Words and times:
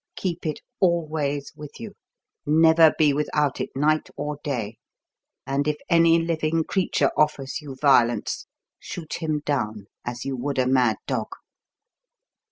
Keep 0.15 0.47
it 0.47 0.61
always 0.79 1.53
with 1.55 1.79
you, 1.79 1.93
never 2.43 2.91
be 2.97 3.13
without 3.13 3.61
it 3.61 3.69
night 3.75 4.09
or 4.17 4.39
day, 4.43 4.77
and 5.45 5.67
if 5.67 5.77
any 5.91 6.17
living 6.17 6.63
creature 6.63 7.11
offers 7.15 7.61
you 7.61 7.77
violence, 7.79 8.47
shoot 8.79 9.21
him 9.21 9.43
down 9.45 9.85
as 10.03 10.25
you 10.25 10.35
would 10.35 10.57
a 10.57 10.65
mad 10.65 10.97
dog. 11.05 11.27